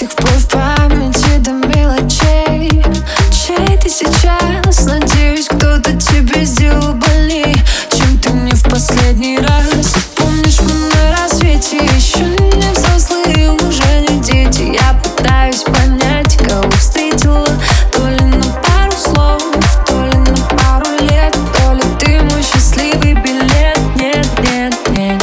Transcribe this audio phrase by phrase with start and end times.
[0.00, 2.82] Сих пор в памяти до мелочей.
[3.30, 4.86] Чей ты сейчас?
[4.86, 7.62] Надеюсь, кто-то тебе сделал больней.
[7.90, 9.92] Чем ты мне в последний раз?
[10.16, 14.74] Помнишь, мы на рассвете еще не взрослые, уже не дети.
[14.74, 17.46] Я пытаюсь понять, кого встретила.
[17.92, 19.42] То ли на пару слов,
[19.86, 21.36] то ли на пару лет.
[21.58, 23.78] То ли ты мой счастливый билет?
[23.96, 25.22] Нет, нет, нет.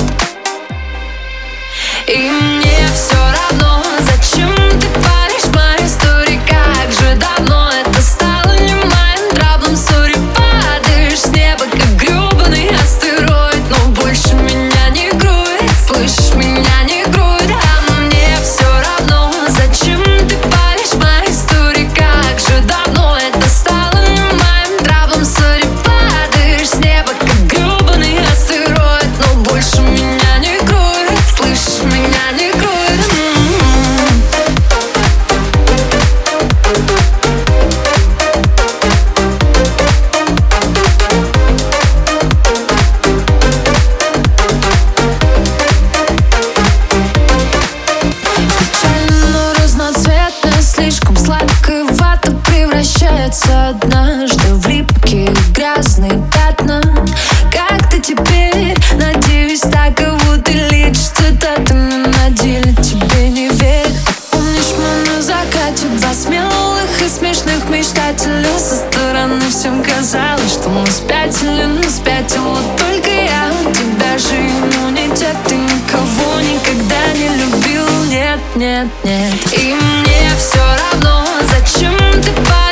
[2.08, 2.57] И
[52.46, 56.82] превращается однажды в липкие грязные пятна.
[57.52, 59.96] Как ты теперь, надеюсь, так
[60.44, 63.92] ты лечишь цитатами на деле тебе не верят
[64.32, 68.48] Помнишь, мы на закате два смелых и смешных мечтателя?
[68.58, 73.50] Со стороны всем казалось, что мы спятили, но спятила только я.
[73.74, 77.88] Тебя же иммунитет, ты никого никогда не любил.
[78.10, 79.34] Нет, нет, нет.
[79.54, 81.17] И мне все равно,
[82.22, 82.67] ты пошел